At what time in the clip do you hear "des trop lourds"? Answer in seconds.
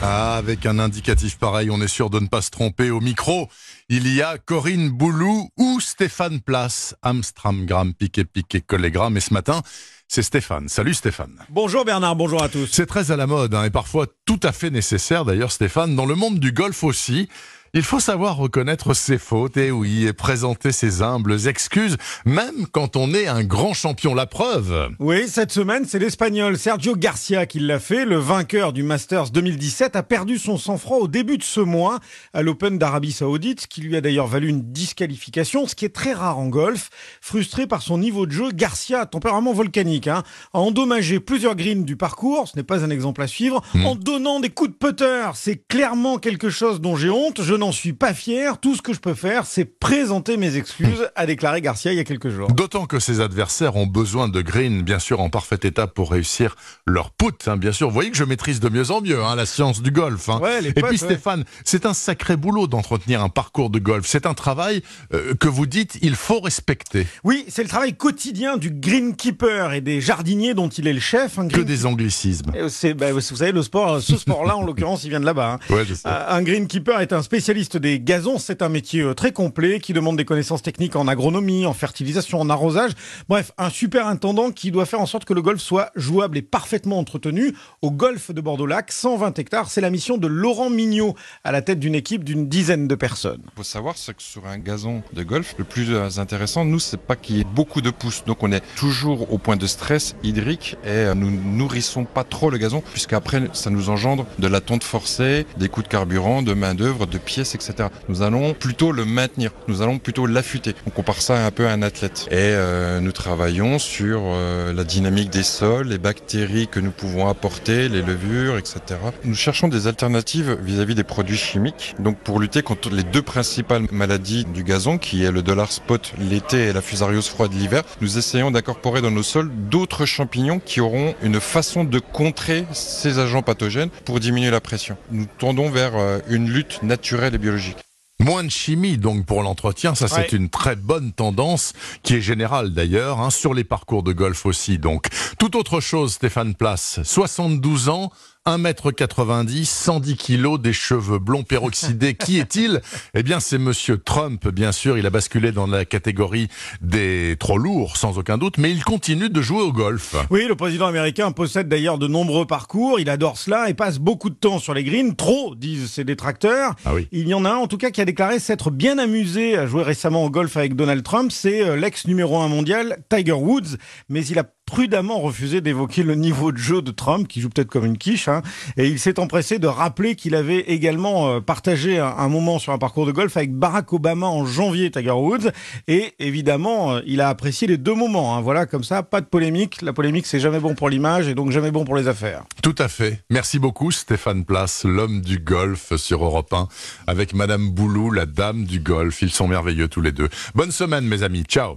156.80-157.98